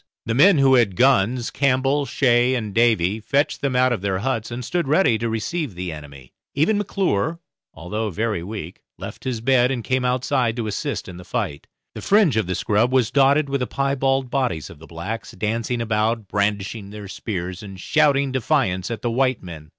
The 0.25 0.33
men 0.33 0.57
who 0.57 0.73
had 0.73 0.95
guns 0.95 1.51
Campbell, 1.51 2.07
Shay, 2.07 2.55
and 2.55 2.73
Davy 2.73 3.19
fetched 3.19 3.61
them 3.61 3.75
out 3.75 3.93
of 3.93 4.01
their 4.01 4.17
huts 4.17 4.49
and 4.49 4.65
stood 4.65 4.87
ready 4.87 5.19
to 5.19 5.29
receive 5.29 5.75
the 5.75 5.91
enemy; 5.91 6.33
even 6.55 6.79
McClure, 6.79 7.37
although 7.75 8.09
very 8.09 8.41
weak, 8.41 8.81
left 8.97 9.25
his 9.25 9.41
bed 9.41 9.69
and 9.69 9.83
came 9.83 10.03
outside 10.03 10.55
to 10.55 10.65
assist 10.65 11.07
in 11.07 11.17
the 11.17 11.23
fight. 11.23 11.67
The 11.93 12.01
fringe 12.01 12.35
of 12.35 12.47
the 12.47 12.55
scrub 12.55 12.91
was 12.91 13.11
dotted 13.11 13.47
with 13.47 13.59
the 13.59 13.67
piebald 13.67 14.31
bodies 14.31 14.71
of 14.71 14.79
the 14.79 14.87
blacks, 14.87 15.33
dancing 15.33 15.81
about, 15.81 16.27
brandishing 16.27 16.89
their 16.89 17.07
spears, 17.07 17.61
and 17.61 17.79
shouting 17.79 18.31
defiance 18.31 18.89
at 18.89 19.03
the 19.03 19.11
white 19.11 19.43
men. 19.43 19.69